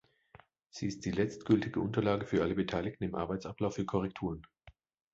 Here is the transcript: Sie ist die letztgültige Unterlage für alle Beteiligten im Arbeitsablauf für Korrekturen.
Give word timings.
Sie 0.71 0.87
ist 0.87 1.05
die 1.05 1.11
letztgültige 1.11 1.79
Unterlage 1.79 2.25
für 2.25 2.41
alle 2.41 2.55
Beteiligten 2.55 3.03
im 3.03 3.13
Arbeitsablauf 3.13 3.75
für 3.75 3.85
Korrekturen. 3.85 4.47